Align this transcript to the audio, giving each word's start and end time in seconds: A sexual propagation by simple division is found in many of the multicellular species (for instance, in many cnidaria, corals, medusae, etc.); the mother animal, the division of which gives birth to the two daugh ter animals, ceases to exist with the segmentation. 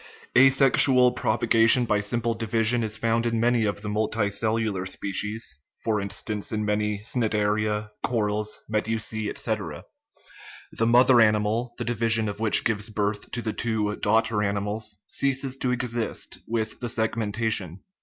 A 0.35 0.49
sexual 0.49 1.11
propagation 1.11 1.85
by 1.85 1.99
simple 1.99 2.33
division 2.33 2.83
is 2.83 2.97
found 2.97 3.27
in 3.27 3.39
many 3.39 3.65
of 3.65 3.83
the 3.83 3.87
multicellular 3.87 4.87
species 4.87 5.59
(for 5.83 6.01
instance, 6.01 6.51
in 6.51 6.65
many 6.65 7.01
cnidaria, 7.03 7.91
corals, 8.03 8.61
medusae, 8.67 9.29
etc.); 9.29 9.83
the 10.71 10.87
mother 10.87 11.21
animal, 11.21 11.75
the 11.77 11.85
division 11.85 12.27
of 12.27 12.39
which 12.39 12.63
gives 12.63 12.89
birth 12.89 13.29
to 13.29 13.43
the 13.43 13.53
two 13.53 13.95
daugh 14.01 14.23
ter 14.23 14.41
animals, 14.41 14.97
ceases 15.05 15.55
to 15.57 15.69
exist 15.71 16.39
with 16.47 16.79
the 16.79 16.89
segmentation. 16.89 17.81